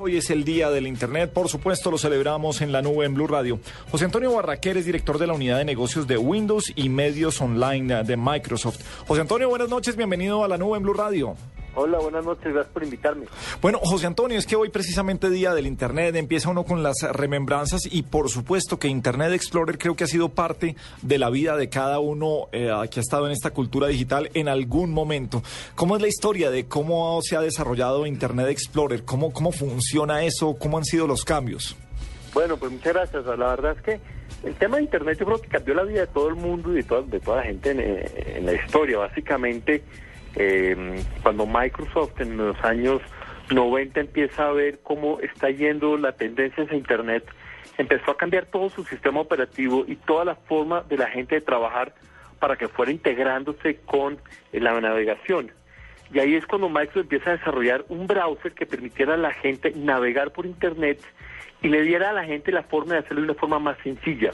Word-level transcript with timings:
Hoy 0.00 0.16
es 0.16 0.30
el 0.30 0.44
día 0.44 0.70
del 0.70 0.86
Internet, 0.86 1.32
por 1.32 1.48
supuesto 1.48 1.90
lo 1.90 1.98
celebramos 1.98 2.60
en 2.60 2.70
la 2.70 2.82
nube 2.82 3.04
en 3.04 3.14
Blue 3.14 3.26
Radio. 3.26 3.58
José 3.90 4.04
Antonio 4.04 4.32
Barraquer 4.32 4.76
es 4.76 4.86
director 4.86 5.18
de 5.18 5.26
la 5.26 5.32
unidad 5.32 5.58
de 5.58 5.64
negocios 5.64 6.06
de 6.06 6.16
Windows 6.16 6.72
y 6.76 6.88
medios 6.88 7.40
online 7.40 8.04
de 8.04 8.16
Microsoft. 8.16 8.78
José 9.08 9.22
Antonio, 9.22 9.48
buenas 9.48 9.68
noches, 9.68 9.96
bienvenido 9.96 10.44
a 10.44 10.48
la 10.48 10.56
nube 10.56 10.76
en 10.76 10.84
Blue 10.84 10.94
Radio. 10.94 11.34
Hola, 11.80 11.98
buenas 11.98 12.24
noches, 12.24 12.52
gracias 12.52 12.72
por 12.72 12.82
invitarme. 12.82 13.26
Bueno, 13.62 13.78
José 13.80 14.08
Antonio, 14.08 14.36
es 14.36 14.46
que 14.46 14.56
hoy 14.56 14.68
precisamente 14.68 15.30
Día 15.30 15.54
del 15.54 15.64
Internet, 15.64 16.16
empieza 16.16 16.50
uno 16.50 16.64
con 16.64 16.82
las 16.82 16.96
remembranzas 17.12 17.82
y 17.88 18.02
por 18.02 18.28
supuesto 18.30 18.80
que 18.80 18.88
Internet 18.88 19.32
Explorer 19.32 19.78
creo 19.78 19.94
que 19.94 20.02
ha 20.02 20.08
sido 20.08 20.28
parte 20.28 20.74
de 21.02 21.18
la 21.18 21.30
vida 21.30 21.56
de 21.56 21.68
cada 21.68 22.00
uno 22.00 22.48
eh, 22.50 22.68
que 22.90 22.98
ha 22.98 23.00
estado 23.00 23.26
en 23.26 23.32
esta 23.32 23.50
cultura 23.50 23.86
digital 23.86 24.28
en 24.34 24.48
algún 24.48 24.90
momento. 24.90 25.44
¿Cómo 25.76 25.94
es 25.94 26.02
la 26.02 26.08
historia 26.08 26.50
de 26.50 26.66
cómo 26.66 27.20
se 27.22 27.36
ha 27.36 27.40
desarrollado 27.40 28.06
Internet 28.06 28.48
Explorer? 28.48 29.04
¿Cómo, 29.04 29.32
cómo 29.32 29.52
funciona 29.52 30.24
eso? 30.24 30.56
¿Cómo 30.58 30.78
han 30.78 30.84
sido 30.84 31.06
los 31.06 31.24
cambios? 31.24 31.76
Bueno, 32.34 32.56
pues 32.56 32.72
muchas 32.72 32.92
gracias. 32.92 33.24
La 33.24 33.50
verdad 33.50 33.76
es 33.76 33.82
que 33.82 34.00
el 34.42 34.54
tema 34.56 34.78
de 34.78 34.82
Internet 34.82 35.16
yo 35.20 35.26
creo 35.26 35.40
que 35.40 35.48
cambió 35.48 35.74
la 35.74 35.84
vida 35.84 36.00
de 36.00 36.06
todo 36.08 36.26
el 36.26 36.34
mundo 36.34 36.72
y 36.72 36.78
de 36.78 36.82
toda, 36.82 37.02
de 37.02 37.20
toda 37.20 37.36
la 37.36 37.44
gente 37.44 37.70
en, 37.70 38.36
en 38.36 38.46
la 38.46 38.54
historia. 38.54 38.98
Básicamente 38.98 39.84
eh, 40.36 41.02
cuando 41.22 41.46
Microsoft 41.46 42.20
en 42.20 42.36
los 42.36 42.62
años 42.64 43.00
90 43.50 44.00
empieza 44.00 44.48
a 44.48 44.52
ver 44.52 44.80
cómo 44.82 45.20
está 45.20 45.50
yendo 45.50 45.96
la 45.96 46.12
tendencia 46.12 46.64
hacia 46.64 46.76
Internet, 46.76 47.24
empezó 47.78 48.10
a 48.10 48.16
cambiar 48.16 48.46
todo 48.46 48.68
su 48.68 48.84
sistema 48.84 49.20
operativo 49.20 49.84
y 49.86 49.96
toda 49.96 50.24
la 50.24 50.34
forma 50.34 50.82
de 50.82 50.96
la 50.98 51.08
gente 51.08 51.36
de 51.36 51.40
trabajar 51.40 51.94
para 52.38 52.56
que 52.56 52.68
fuera 52.68 52.92
integrándose 52.92 53.76
con 53.86 54.18
eh, 54.52 54.60
la 54.60 54.80
navegación. 54.80 55.50
Y 56.12 56.20
ahí 56.20 56.34
es 56.34 56.46
cuando 56.46 56.68
Microsoft 56.68 57.02
empieza 57.02 57.30
a 57.30 57.36
desarrollar 57.36 57.84
un 57.88 58.06
browser 58.06 58.52
que 58.52 58.66
permitiera 58.66 59.14
a 59.14 59.18
la 59.18 59.32
gente 59.32 59.72
navegar 59.76 60.32
por 60.32 60.46
Internet 60.46 61.00
y 61.62 61.68
le 61.68 61.82
diera 61.82 62.10
a 62.10 62.12
la 62.12 62.24
gente 62.24 62.52
la 62.52 62.62
forma 62.62 62.94
de 62.94 63.00
hacerlo 63.00 63.22
de 63.22 63.30
una 63.30 63.34
forma 63.34 63.58
más 63.58 63.76
sencilla. 63.82 64.30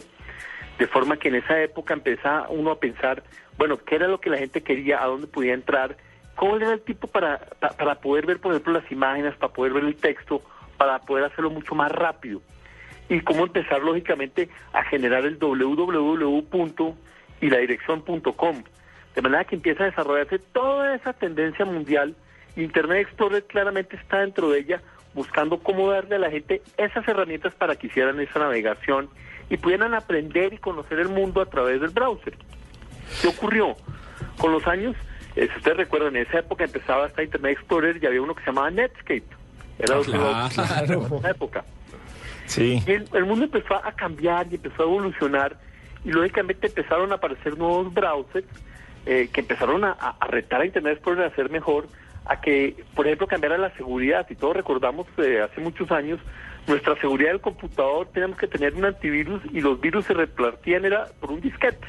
De 0.79 0.87
forma 0.87 1.17
que 1.17 1.29
en 1.29 1.37
esa 1.37 1.61
época 1.63 1.95
empezaba 1.95 2.49
uno 2.49 2.73
a 2.73 2.81
pensar, 2.81 3.23
bueno, 3.57 3.77
qué 3.79 3.95
era 3.95 4.09
lo 4.09 4.21
que 4.21 4.31
la 4.31 4.39
gente 4.39 4.63
quería, 4.63 5.03
a 5.03 5.07
dónde 5.07 5.27
podía 5.29 5.55
entrar, 5.55 5.97
cómo 6.35 6.57
era 6.57 6.73
el 6.73 6.81
tipo 6.81 7.07
para, 7.07 7.39
para 7.77 7.97
poder 7.97 8.27
ver, 8.27 8.41
por 8.41 8.53
ejemplo, 8.53 8.73
las 8.73 8.91
imágenes, 8.91 9.37
para 9.37 9.53
poder 9.53 9.73
ver 9.73 9.85
el 9.85 9.97
texto, 9.97 10.43
para 10.77 10.99
poder 11.01 11.25
hacerlo 11.25 11.51
mucho 11.51 11.75
más 11.75 11.93
rápido. 11.93 12.43
Y 13.09 13.21
cómo 13.21 13.45
empezar, 13.45 13.83
lógicamente, 13.83 14.49
a 14.73 14.83
generar 14.85 15.25
el 15.25 15.39
www. 15.39 16.95
y 17.41 17.51
la 17.51 17.59
dirección.com. 17.59 18.65
De 19.15 19.23
manera 19.23 19.45
que 19.45 19.57
empieza 19.57 19.85
a 19.85 19.87
desarrollarse 19.87 20.39
toda 20.39 20.95
esa 20.95 21.13
tendencia 21.13 21.65
mundial. 21.65 22.17
Internet 22.57 23.07
Explorer 23.07 23.45
claramente 23.45 23.97
está 23.97 24.21
dentro 24.21 24.51
de 24.51 24.61
ella, 24.61 24.83
buscando 25.13 25.59
cómo 25.59 25.91
darle 25.91 26.17
a 26.17 26.21
la 26.21 26.31
gente 26.31 26.63
esas 26.77 27.07
herramientas 27.07 27.55
para 27.55 27.77
que 27.77 27.89
hicieran 27.89 28.19
esa 28.21 28.39
navegación 28.39 29.09
y 29.51 29.57
pudieran 29.57 29.95
aprender 29.95 30.53
y 30.53 30.59
conocer 30.59 30.99
el 30.99 31.09
mundo 31.09 31.41
a 31.41 31.47
través 31.47 31.81
del 31.81 31.91
browser. 31.91 32.35
¿Qué 33.21 33.29
ocurrió? 33.29 33.77
Con 34.39 34.53
los 34.53 34.67
años, 34.67 34.97
eh, 35.37 35.49
si 35.51 35.59
ustedes 35.59 35.77
recuerdan, 35.77 36.17
en 36.17 36.23
esa 36.23 36.41
época 36.41 36.65
empezaba 36.65 37.07
hasta 37.07 37.23
Internet 37.23 37.53
Explorer 37.53 37.99
y 38.03 38.07
había 38.07 38.23
uno 38.23 38.35
que 38.35 38.43
se 38.43 38.47
llamaba 38.47 38.71
Netscape. 38.71 39.25
Era 39.79 39.97
ah, 39.97 40.49
claro. 40.55 41.07
en 41.07 41.15
esa 41.15 41.31
época. 41.31 41.65
Sí. 42.47 42.83
Y 42.87 42.91
el, 42.91 43.25
mundo 43.25 43.47
empezó 43.47 43.75
a 43.75 43.93
cambiar 43.93 44.47
y 44.51 44.57
empezó 44.57 44.83
a 44.83 44.87
evolucionar 44.87 45.57
y 46.05 46.11
lógicamente 46.11 46.67
empezaron 46.67 47.11
a 47.13 47.17
aparecer 47.17 47.57
nuevos 47.57 47.93
browsers 47.93 48.47
eh, 49.07 49.29
que 49.33 49.41
empezaron 49.41 49.85
a, 49.85 50.17
retar 50.29 50.61
a 50.61 50.67
Internet 50.67 50.95
Explorer 50.95 51.25
a 51.25 51.29
hacer 51.29 51.51
mejor, 51.51 51.89
a 52.27 52.41
que, 52.41 52.77
por 52.95 53.07
ejemplo, 53.07 53.27
cambiara 53.27 53.59
la 53.59 53.75
seguridad. 53.77 54.27
Y 54.31 54.35
todos 54.35 54.57
recordamos 54.57 55.07
eh, 55.19 55.41
hace 55.43 55.61
muchos 55.61 55.91
años 55.91 56.21
nuestra 56.67 56.97
seguridad 56.97 57.31
del 57.31 57.41
computador 57.41 58.09
teníamos 58.13 58.39
que 58.39 58.47
tener 58.47 58.75
un 58.75 58.85
antivirus 58.85 59.43
y 59.53 59.61
los 59.61 59.81
virus 59.81 60.07
se 60.07 60.15
repartían 60.15 60.85
era 60.85 61.07
por 61.21 61.33
un 61.33 61.41
disquete. 61.41 61.87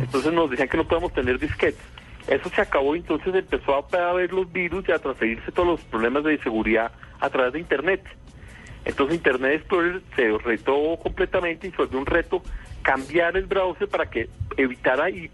Entonces 0.00 0.32
nos 0.32 0.50
decían 0.50 0.68
que 0.68 0.76
no 0.76 0.86
podemos 0.86 1.12
tener 1.12 1.38
disquetes. 1.38 1.82
Eso 2.28 2.48
se 2.50 2.60
acabó 2.60 2.96
y 2.96 2.98
entonces 2.98 3.34
empezó 3.34 3.74
a 3.74 4.12
ver 4.12 4.32
los 4.32 4.52
virus 4.52 4.88
y 4.88 4.92
a 4.92 4.98
transferirse 4.98 5.52
todos 5.52 5.68
los 5.68 5.80
problemas 5.82 6.24
de 6.24 6.38
seguridad 6.38 6.90
a 7.20 7.30
través 7.30 7.52
de 7.52 7.60
Internet. 7.60 8.02
Entonces 8.84 9.16
Internet 9.16 9.54
Explorer 9.54 10.02
se 10.14 10.36
retó 10.38 10.96
completamente 11.02 11.68
y 11.68 11.70
volvió 11.70 11.98
un 11.98 12.06
reto 12.06 12.42
cambiar 12.82 13.36
el 13.36 13.46
browser 13.46 13.88
para 13.88 14.08
que 14.10 14.28
evitara 14.56 15.10
y 15.10 15.30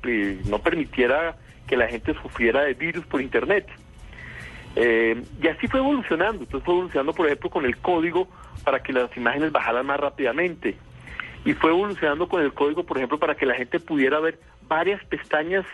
no 0.46 0.58
permitiera 0.58 1.36
que 1.66 1.76
la 1.76 1.86
gente 1.88 2.14
sufriera 2.22 2.62
de 2.62 2.74
virus 2.74 3.04
por 3.06 3.20
Internet. 3.20 3.66
Eh, 4.76 5.22
y 5.42 5.48
así 5.48 5.66
fue 5.68 5.80
evolucionando. 5.80 6.44
Entonces 6.44 6.64
fue 6.64 6.74
evolucionando, 6.74 7.12
por 7.12 7.26
ejemplo, 7.26 7.50
con 7.50 7.64
el 7.64 7.76
código 7.78 8.28
para 8.64 8.82
que 8.82 8.92
las 8.92 9.14
imágenes 9.16 9.52
bajaran 9.52 9.86
más 9.86 10.00
rápidamente. 10.00 10.76
Y 11.44 11.54
fue 11.54 11.70
evolucionando 11.70 12.28
con 12.28 12.42
el 12.42 12.52
código, 12.52 12.84
por 12.84 12.96
ejemplo, 12.96 13.18
para 13.18 13.34
que 13.34 13.46
la 13.46 13.54
gente 13.54 13.80
pudiera 13.80 14.20
ver 14.20 14.38
varias 14.68 15.04
pestañas 15.06 15.66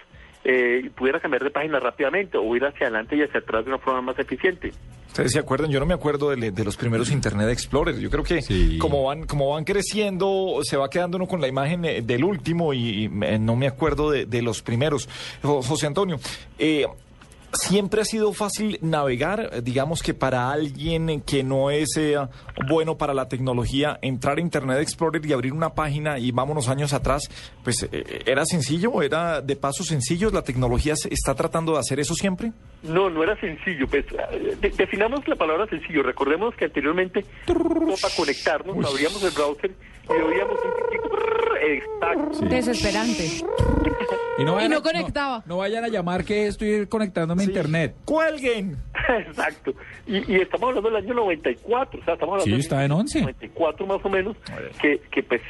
eh, 0.45 0.83
y 0.85 0.89
pudiera 0.89 1.21
cambiar 1.21 1.45
de 1.45 1.51
página 1.51 1.79
rápidamente 1.79 2.39
o 2.39 2.57
ir 2.57 2.65
hacia 2.65 2.87
adelante 2.87 3.17
y 3.17 3.23
hacia 3.23 3.41
atrás 3.41 3.65
de 3.65 3.71
una 3.71 3.79
forma 3.79 4.01
más 4.01 4.19
eficiente. 4.19 4.73
Ustedes 5.09 5.33
se 5.33 5.39
acuerdan, 5.39 5.71
yo 5.71 5.81
no 5.81 5.87
me 5.87 5.95
acuerdo 5.95 6.31
de, 6.31 6.65
los 6.65 6.77
primeros 6.77 7.11
Internet 7.11 7.49
Explorer. 7.49 7.99
Yo 7.99 8.09
creo 8.09 8.23
que 8.23 8.41
como 8.79 9.05
van 9.05 9.27
como 9.27 9.51
van 9.51 9.65
creciendo, 9.65 10.61
se 10.63 10.77
va 10.77 10.89
quedando 10.89 11.17
uno 11.17 11.27
con 11.27 11.41
la 11.41 11.49
imagen 11.49 11.85
eh, 11.85 12.03
del 12.03 12.25
último 12.25 12.73
y, 12.73 13.09
no 13.09 13.57
me 13.57 13.67
acuerdo 13.67 14.11
de, 14.11 14.27
de, 14.27 14.43
los 14.43 14.63
primeros. 14.63 15.09
José 15.43 15.87
Antonio, 15.87 16.21
eh, 16.59 16.87
siempre 17.53 18.03
ha 18.03 18.05
sido 18.05 18.33
fácil 18.33 18.79
navegar, 18.83 19.63
digamos 19.63 20.03
que 20.03 20.15
para 20.15 20.51
alguien 20.51 21.21
que 21.23 21.43
no 21.43 21.71
es 21.71 21.97
eh, 21.97 22.17
bueno 22.69 22.97
para 22.97 23.15
la 23.15 23.29
tecnología, 23.29 23.99
entrar 24.03 24.39
a 24.39 24.41
Internet 24.41 24.81
Explorer 24.81 25.25
y 25.25 25.33
abrir 25.33 25.53
una 25.53 25.75
página 25.75 26.19
y 26.19 26.31
vámonos 26.31 26.69
años 26.69 26.93
atrás, 26.93 27.29
pues 27.65 27.89
eh, 27.91 28.23
era 28.27 28.45
sencillo, 28.45 29.03
era 29.03 29.41
de 29.41 29.57
pasos 29.57 29.87
sencillos, 29.87 30.33
la 30.33 30.43
tecnología 30.43 30.95
está 31.11 31.35
tratando 31.35 31.73
de 31.73 31.79
hacer 31.79 32.01
eso 32.01 32.15
siempre. 32.15 32.53
No, 32.83 33.11
no 33.11 33.23
era 33.23 33.39
sencillo, 33.41 33.87
pues 33.89 34.05
eh, 34.33 34.57
definamos 34.77 35.27
la 35.27 35.37
palabra 35.37 35.67
sencillo, 35.67 36.03
recordemos 36.03 36.55
que 36.55 36.67
anteriormente 36.67 37.25
para 37.47 38.15
conectarnos 38.17 38.77
abríamos 38.85 39.23
el 39.23 39.31
browser 39.31 39.73
y 40.09 40.23
oíamos 40.23 40.59
un 40.65 41.28
exacto. 41.75 42.47
Desesperante. 42.47 43.29
Y 44.39 44.45
no, 44.45 44.65
y 44.65 44.69
no 44.69 44.83
conectaba. 44.83 45.43
No 45.47 45.59
vayan 45.59 45.85
a 45.85 45.89
llamar 45.89 46.25
que 46.25 46.47
estoy 46.47 46.87
conectándome 46.87 47.43
a 47.43 47.47
internet. 47.47 47.97
¡Cuelguen! 48.05 48.77
Exacto. 49.09 49.75
Y, 50.07 50.37
estamos 50.37 50.69
hablando 50.69 50.91
del 50.91 51.05
año 51.05 51.15
94, 51.15 52.01
o 52.01 52.05
sea, 52.05 52.15
estamos 52.15 52.35
hablando 52.35 52.57
sí, 52.57 52.61
está 52.61 52.85
en 52.85 52.93
11. 52.93 53.21
94 53.23 53.87
más 53.87 54.05
o 54.05 54.09
menos, 54.09 54.37
que, 54.81 55.01
que 55.11 55.23
pues 55.23 55.41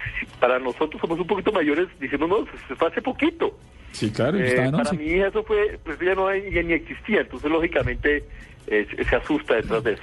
para 0.40 0.58
nosotros 0.58 1.00
somos 1.00 1.18
un 1.18 1.26
poquito 1.26 1.52
mayores, 1.52 1.88
diciendo, 2.00 2.26
no, 2.26 2.46
se 2.66 2.74
fue 2.76 2.88
hace 2.88 3.02
poquito. 3.02 3.56
Sí, 3.92 4.10
claro, 4.10 4.38
está 4.38 4.64
en 4.64 4.74
11. 4.74 4.84
Para 4.84 5.02
mí 5.02 5.12
eso 5.12 5.42
fue, 5.42 5.78
pues 5.84 5.98
ya 6.00 6.14
no 6.14 6.34
ya 6.34 6.62
ni 6.62 6.72
existía, 6.72 7.20
entonces 7.20 7.50
lógicamente 7.50 8.24
eh, 8.70 8.86
se 9.08 9.16
asusta 9.16 9.56
detrás 9.56 9.82
de 9.84 9.92
eso. 9.94 10.02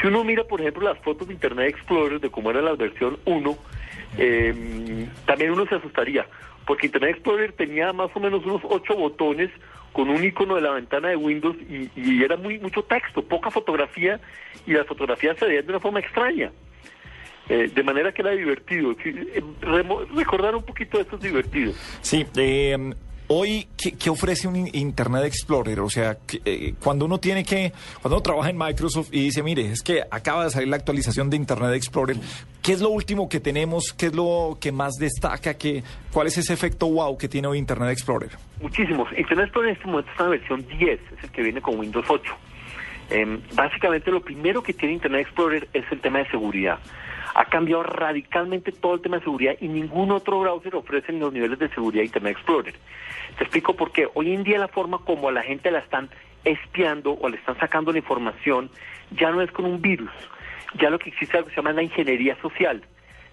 Si 0.00 0.06
uno 0.06 0.24
mira, 0.24 0.44
por 0.44 0.60
ejemplo, 0.60 0.82
las 0.82 0.98
fotos 0.98 1.28
de 1.28 1.34
Internet 1.34 1.68
Explorer, 1.68 2.20
de 2.20 2.30
cómo 2.30 2.50
era 2.50 2.60
la 2.62 2.74
versión 2.74 3.18
1, 3.24 3.58
eh, 4.18 5.06
también 5.26 5.50
uno 5.50 5.66
se 5.66 5.74
asustaría 5.74 6.26
porque 6.66 6.86
Internet 6.86 7.16
Explorer 7.16 7.52
tenía 7.52 7.92
más 7.92 8.10
o 8.14 8.20
menos 8.20 8.44
unos 8.44 8.62
ocho 8.64 8.94
botones 8.96 9.50
con 9.92 10.08
un 10.08 10.24
icono 10.24 10.56
de 10.56 10.62
la 10.62 10.72
ventana 10.72 11.08
de 11.08 11.16
Windows 11.16 11.56
y, 11.68 12.22
era 12.22 12.36
muy 12.36 12.58
mucho 12.58 12.82
texto, 12.82 13.22
poca 13.22 13.50
fotografía 13.50 14.20
y 14.66 14.72
las 14.72 14.86
fotografías 14.86 15.38
se 15.38 15.46
veían 15.46 15.66
de 15.66 15.72
una 15.72 15.80
forma 15.80 16.00
extraña. 16.00 16.50
Eh, 17.48 17.70
de 17.72 17.82
manera 17.82 18.10
que 18.10 18.22
era 18.22 18.30
divertido. 18.30 18.96
Eh, 19.04 19.42
recordar 20.16 20.56
un 20.56 20.62
poquito 20.62 20.98
esto 20.98 21.16
es 21.16 21.22
divertido. 21.22 21.74
Sí, 22.00 22.26
eh, 22.36 22.94
Hoy, 23.26 23.66
¿qué, 23.78 24.10
ofrece 24.10 24.46
un 24.46 24.68
Internet 24.74 25.24
Explorer? 25.24 25.80
O 25.80 25.88
sea, 25.88 26.18
eh, 26.44 26.74
cuando 26.78 27.06
uno 27.06 27.18
tiene 27.18 27.42
que, 27.42 27.72
cuando 28.02 28.16
uno 28.16 28.22
trabaja 28.22 28.50
en 28.50 28.58
Microsoft 28.58 29.08
y 29.12 29.24
dice, 29.24 29.42
mire, 29.42 29.72
es 29.72 29.82
que 29.82 30.02
acaba 30.10 30.44
de 30.44 30.50
salir 30.50 30.68
la 30.68 30.76
actualización 30.76 31.30
de 31.30 31.36
Internet 31.36 31.72
Explorer, 31.74 32.16
¿qué 32.62 32.72
es 32.72 32.82
lo 32.82 32.90
último 32.90 33.28
que 33.30 33.40
tenemos? 33.40 33.94
¿Qué 33.94 34.06
es 34.06 34.14
lo 34.14 34.58
que 34.60 34.72
más 34.72 34.96
destaca? 34.96 35.54
¿Qué, 35.54 35.82
¿Cuál 36.12 36.26
es 36.26 36.36
ese 36.36 36.52
efecto 36.52 36.86
wow 36.86 37.16
que 37.16 37.28
tiene 37.28 37.48
hoy 37.48 37.56
Internet 37.56 37.92
Explorer? 37.92 38.30
Muchísimos. 38.60 39.08
Internet 39.16 39.46
Explorer 39.46 39.70
en 39.70 39.76
este 39.76 39.88
momento 39.88 40.10
está 40.10 40.24
en 40.24 40.30
la 40.30 40.36
versión 40.36 40.78
10, 40.78 41.00
es 41.16 41.24
el 41.24 41.30
que 41.30 41.42
viene 41.42 41.62
con 41.62 41.78
Windows 41.78 42.06
8. 42.06 42.36
Em, 43.08 43.40
básicamente 43.54 44.10
lo 44.10 44.20
primero 44.20 44.62
que 44.62 44.74
tiene 44.74 44.94
Internet 44.94 45.22
Explorer 45.22 45.66
es 45.72 45.84
el 45.90 46.00
tema 46.00 46.18
de 46.18 46.30
seguridad 46.30 46.78
ha 47.34 47.46
cambiado 47.46 47.82
radicalmente 47.82 48.72
todo 48.72 48.94
el 48.94 49.00
tema 49.00 49.18
de 49.18 49.24
seguridad 49.24 49.56
y 49.60 49.68
ningún 49.68 50.12
otro 50.12 50.40
browser 50.40 50.76
ofrece 50.76 51.12
los 51.12 51.32
niveles 51.32 51.58
de 51.58 51.68
seguridad 51.70 52.02
de 52.02 52.06
Internet 52.06 52.36
Explorer. 52.36 52.74
Te 53.36 53.44
explico 53.44 53.74
por 53.74 53.90
qué. 53.90 54.08
Hoy 54.14 54.32
en 54.32 54.44
día 54.44 54.58
la 54.58 54.68
forma 54.68 54.98
como 54.98 55.28
a 55.28 55.32
la 55.32 55.42
gente 55.42 55.70
la 55.70 55.80
están 55.80 56.08
espiando 56.44 57.18
o 57.20 57.28
le 57.28 57.36
están 57.36 57.58
sacando 57.58 57.90
la 57.90 57.98
información 57.98 58.70
ya 59.10 59.30
no 59.30 59.42
es 59.42 59.50
con 59.50 59.64
un 59.64 59.82
virus. 59.82 60.10
Ya 60.78 60.90
lo 60.90 60.98
que 60.98 61.10
existe 61.10 61.36
algo 61.36 61.48
que 61.48 61.54
se 61.54 61.60
llama 61.60 61.72
la 61.72 61.82
ingeniería 61.82 62.36
social 62.40 62.82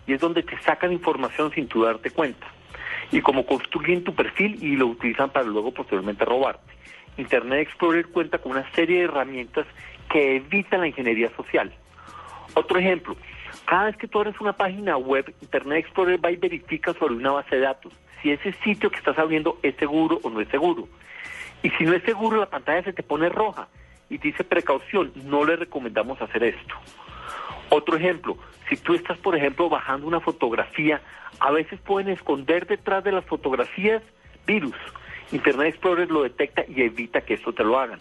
y 0.08 0.14
es 0.14 0.20
donde 0.20 0.42
te 0.44 0.60
sacan 0.62 0.92
información 0.92 1.52
sin 1.54 1.68
tú 1.68 1.84
darte 1.84 2.10
cuenta. 2.10 2.48
Y 3.12 3.22
como 3.22 3.46
construyen 3.46 4.04
tu 4.04 4.16
perfil 4.16 4.58
y 4.64 4.76
lo 4.76 4.88
utilizan 4.88 5.30
para 5.30 5.46
luego 5.46 5.72
posteriormente 5.74 6.26
robarte. 6.26 6.74
Internet 7.18 7.68
Explorer 7.68 8.08
cuenta 8.08 8.40
con 8.40 8.54
una 8.54 8.70
serie 8.72 9.00
de 9.00 9.04
herramientas 9.04 9.68
que 10.12 10.38
evitan 10.38 10.82
la 10.82 10.88
ingeniería 10.88 11.30
social. 11.36 11.72
Otro 12.54 12.80
ejemplo, 12.80 13.16
cada 13.66 13.86
vez 13.86 13.98
que 13.98 14.08
tú 14.08 14.20
abres 14.20 14.40
una 14.40 14.54
página 14.54 14.98
web, 14.98 15.34
Internet 15.42 15.80
Explorer 15.80 16.24
va 16.24 16.32
y 16.32 16.38
verifica 16.38 16.94
sobre 16.94 17.16
una 17.16 17.32
base 17.32 17.56
de 17.56 17.62
datos 17.62 17.94
si 18.22 18.32
ese 18.32 18.54
sitio 18.64 18.90
que 18.90 18.98
estás 18.98 19.18
abriendo 19.18 19.58
es 19.64 19.76
seguro 19.78 20.20
o 20.24 20.30
no 20.30 20.42
es 20.42 20.48
seguro. 20.50 20.88
Y 21.64 21.70
si 21.72 21.84
no 21.84 21.94
es 21.94 22.04
seguro, 22.04 22.38
la 22.38 22.50
pantalla 22.50 22.84
se 22.84 22.94
te 22.94 23.04
pone 23.04 23.30
roja 23.30 23.68
y 24.10 24.18
dice 24.18 24.44
precaución, 24.44 25.12
no 25.16 25.46
le 25.46 25.56
recomendamos 25.56 26.22
hacer 26.22 26.44
esto. 26.44 26.76
Otro 27.70 27.96
ejemplo, 27.96 28.38
si 28.70 28.76
tú 28.78 28.94
estás, 28.94 29.18
por 29.18 29.36
ejemplo, 29.36 29.70
bajando 29.70 30.08
una 30.08 30.20
fotografía, 30.20 31.02
a 31.40 31.52
veces 31.52 31.80
pueden 31.80 32.10
esconder 32.10 32.68
detrás 32.68 33.04
de 33.04 33.12
las 33.12 33.26
fotografías 33.26 34.02
virus. 34.46 34.76
Internet 35.32 35.70
Explorer 35.70 36.12
lo 36.12 36.24
detecta 36.24 36.64
y 36.68 36.82
evita 36.82 37.22
que 37.22 37.36
esto 37.36 37.54
te 37.54 37.64
lo 37.64 37.80
hagan. 37.80 38.00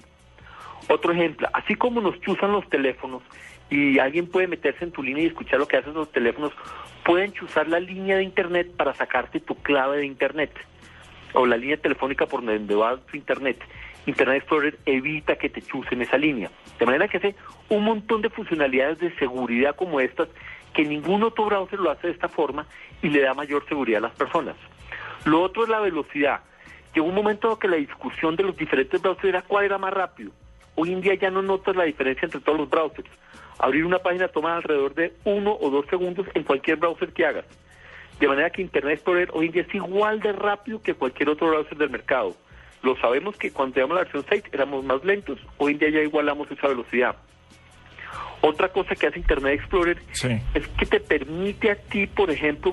Otro 0.88 1.12
ejemplo, 1.12 1.48
así 1.52 1.76
como 1.76 2.00
nos 2.00 2.20
chuzan 2.20 2.52
los 2.52 2.68
teléfonos 2.68 3.22
y 3.70 3.98
alguien 4.00 4.26
puede 4.26 4.48
meterse 4.48 4.84
en 4.84 4.90
tu 4.90 5.02
línea 5.02 5.22
y 5.22 5.28
escuchar 5.28 5.60
lo 5.60 5.68
que 5.68 5.76
hacen 5.76 5.94
los 5.94 6.10
teléfonos, 6.10 6.52
pueden 7.04 7.32
chuzar 7.32 7.68
la 7.68 7.80
línea 7.80 8.16
de 8.16 8.24
Internet 8.24 8.72
para 8.76 8.94
sacarte 8.94 9.40
tu 9.40 9.54
clave 9.54 9.98
de 9.98 10.06
Internet 10.06 10.50
o 11.32 11.46
la 11.46 11.56
línea 11.56 11.76
telefónica 11.76 12.26
por 12.26 12.44
donde 12.44 12.74
va 12.74 12.96
tu 12.98 13.16
Internet. 13.16 13.58
Internet 14.06 14.38
Explorer 14.38 14.78
evita 14.86 15.36
que 15.36 15.48
te 15.48 15.62
chusen 15.62 16.02
esa 16.02 16.16
línea. 16.16 16.50
De 16.78 16.86
manera 16.86 17.06
que 17.06 17.18
hace 17.18 17.34
un 17.68 17.84
montón 17.84 18.22
de 18.22 18.30
funcionalidades 18.30 18.98
de 18.98 19.14
seguridad 19.16 19.76
como 19.76 20.00
estas 20.00 20.28
que 20.74 20.84
ningún 20.84 21.22
otro 21.22 21.46
browser 21.46 21.78
lo 21.78 21.90
hace 21.90 22.08
de 22.08 22.12
esta 22.12 22.28
forma 22.28 22.66
y 23.02 23.08
le 23.08 23.20
da 23.20 23.34
mayor 23.34 23.66
seguridad 23.68 23.98
a 23.98 24.08
las 24.08 24.16
personas. 24.16 24.56
Lo 25.24 25.42
otro 25.42 25.64
es 25.64 25.68
la 25.68 25.80
velocidad. 25.80 26.40
Llegó 26.94 27.06
un 27.06 27.14
momento 27.14 27.52
en 27.52 27.58
que 27.58 27.68
la 27.68 27.76
discusión 27.76 28.36
de 28.36 28.42
los 28.42 28.56
diferentes 28.56 29.00
browsers 29.00 29.28
era 29.28 29.42
cuál 29.42 29.64
era 29.64 29.78
más 29.78 29.92
rápido. 29.92 30.32
Hoy 30.74 30.92
en 30.92 31.00
día 31.00 31.14
ya 31.14 31.30
no 31.30 31.42
notas 31.42 31.76
la 31.76 31.84
diferencia 31.84 32.26
entre 32.26 32.40
todos 32.40 32.58
los 32.58 32.70
browsers. 32.70 33.08
Abrir 33.58 33.84
una 33.84 33.98
página 33.98 34.28
toma 34.28 34.56
alrededor 34.56 34.94
de 34.94 35.12
uno 35.24 35.56
o 35.60 35.70
dos 35.70 35.86
segundos 35.90 36.26
en 36.34 36.44
cualquier 36.44 36.78
browser 36.78 37.12
que 37.12 37.26
hagas. 37.26 37.44
De 38.18 38.28
manera 38.28 38.50
que 38.50 38.62
Internet 38.62 38.94
Explorer 38.94 39.30
hoy 39.32 39.46
en 39.46 39.52
día 39.52 39.62
es 39.62 39.74
igual 39.74 40.20
de 40.20 40.32
rápido 40.32 40.82
que 40.82 40.94
cualquier 40.94 41.30
otro 41.30 41.48
browser 41.48 41.76
del 41.76 41.90
mercado. 41.90 42.34
Lo 42.82 42.96
sabemos 42.96 43.36
que 43.36 43.50
cuando 43.50 43.74
teníamos 43.74 43.96
la 43.96 44.02
versión 44.04 44.24
6 44.28 44.44
éramos 44.52 44.84
más 44.84 45.04
lentos, 45.04 45.38
hoy 45.58 45.72
en 45.72 45.78
día 45.78 45.90
ya 45.90 46.00
igualamos 46.00 46.50
esa 46.50 46.68
velocidad. 46.68 47.16
Otra 48.42 48.68
cosa 48.68 48.94
que 48.94 49.06
hace 49.06 49.18
Internet 49.18 49.60
Explorer 49.60 49.98
es 50.54 50.68
que 50.78 50.86
te 50.86 51.00
permite 51.00 51.70
a 51.70 51.76
ti, 51.76 52.06
por 52.06 52.30
ejemplo, 52.30 52.72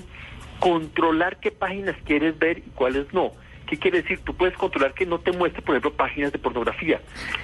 controlar 0.59 1.39
qué 1.39 1.51
páginas 1.51 1.95
quieres 2.05 2.37
ver 2.39 2.59
y 2.59 2.69
cuáles 2.73 3.13
no. 3.13 3.31
¿Qué 3.67 3.77
quiere 3.77 4.01
decir? 4.01 4.19
Tú 4.23 4.33
puedes 4.33 4.55
controlar 4.57 4.93
que 4.93 5.05
no 5.05 5.19
te 5.19 5.33
muestre, 5.33 5.61
por 5.61 5.75
ejemplo, 5.75 5.93
páginas 5.93 6.31
de 6.31 6.39
pornografía. 6.39 7.01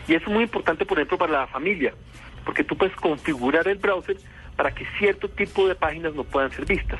Y 0.07 0.15
eso 0.15 0.25
es 0.27 0.31
muy 0.31 0.43
importante, 0.43 0.85
por 0.85 0.97
ejemplo, 0.97 1.17
para 1.17 1.33
la 1.33 1.47
familia, 1.47 1.93
porque 2.45 2.63
tú 2.63 2.77
puedes 2.77 2.95
configurar 2.95 3.67
el 3.67 3.77
browser 3.77 4.17
para 4.55 4.73
que 4.73 4.85
cierto 4.97 5.27
tipo 5.27 5.67
de 5.67 5.75
páginas 5.75 6.15
no 6.15 6.23
puedan 6.23 6.51
ser 6.51 6.65
vistas 6.65 6.99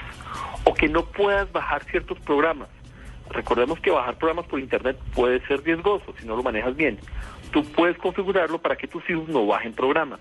o 0.66 0.74
que 0.74 0.90
no 0.90 1.06
puedas 1.06 1.52
bajar 1.52 1.84
ciertos 1.86 2.20
programas. 2.20 2.68
Recordemos 3.30 3.80
que 3.80 3.92
bajar 3.92 4.18
programas 4.18 4.46
por 4.46 4.60
Internet 4.60 4.98
puede 5.16 5.40
ser 5.48 5.64
riesgoso 5.64 6.14
si 6.20 6.26
no 6.26 6.36
lo 6.36 6.44
manejas 6.44 6.76
bien. 6.76 7.00
Tú 7.52 7.64
puedes 7.64 7.98
configurarlo 7.98 8.60
para 8.60 8.76
que 8.76 8.88
tus 8.88 9.08
hijos 9.10 9.30
no 9.30 9.46
bajen 9.46 9.74
programas. 9.74 10.20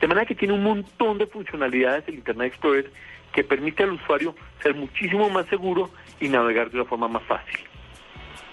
De 0.00 0.06
manera 0.06 0.26
que 0.26 0.34
tiene 0.34 0.54
un 0.54 0.62
montón 0.62 1.18
de 1.18 1.26
funcionalidades 1.26 2.06
el 2.08 2.16
Internet 2.16 2.48
Explorer 2.48 2.90
que 3.32 3.42
permite 3.42 3.82
al 3.82 3.92
usuario 3.92 4.34
ser 4.62 4.74
muchísimo 4.74 5.30
más 5.30 5.46
seguro 5.46 5.90
y 6.20 6.28
navegar 6.28 6.70
de 6.70 6.76
una 6.76 6.88
forma 6.88 7.08
más 7.08 7.22
fácil. 7.24 7.67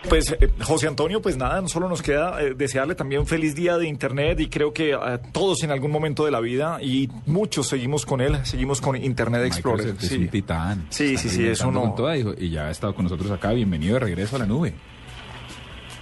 Pues 0.08 0.32
eh, 0.32 0.52
José 0.62 0.88
Antonio, 0.88 1.22
pues 1.22 1.38
nada, 1.38 1.60
no 1.62 1.68
solo 1.68 1.90
nos 1.90 2.02
queda 2.02 2.42
eh, 2.42 2.54
desearle 2.54 2.96
también 2.96 3.22
un 3.22 3.28
feliz 3.28 3.56
día 3.56 3.78
de 3.78 3.88
Internet 3.88 4.40
y 4.40 4.50
creo 4.50 4.74
que 4.74 4.94
a 4.94 5.20
todos 5.20 5.64
en 5.64 5.72
algún 5.72 5.92
momento 5.92 6.26
de 6.26 6.32
la 6.32 6.40
vida 6.40 6.78
y 6.82 7.10
muchos 7.26 7.68
seguimos 7.68 8.06
con 8.06 8.22
él, 8.22 8.46
seguimos 8.46 8.82
con 8.82 8.96
Internet 8.96 9.46
Explorer. 9.46 9.96
Es, 10.00 10.12
un 10.12 10.28
titán. 10.28 10.86
Sí, 10.90 11.18
sí, 11.18 11.30
sí, 11.30 11.48
eso 11.48 11.72
no. 11.72 11.96
y 12.38 12.50
ya 12.50 12.68
ha 12.68 12.72
estado 12.72 12.94
con 12.94 13.04
nosotros 13.04 13.32
acá. 13.32 13.52
Bienvenido 13.52 13.96
de 13.96 14.02
regreso 14.02 14.36
a 14.36 14.40
la 14.40 14.46
nube. 14.46 14.74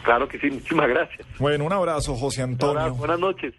Claro 0.03 0.27
que 0.27 0.37
sí, 0.37 0.49
muchísimas 0.49 0.89
gracias. 0.89 1.25
Bueno, 1.39 1.65
un 1.65 1.73
abrazo, 1.73 2.15
José 2.15 2.41
Antonio. 2.41 2.93
buenas 2.95 3.19
noches. 3.19 3.53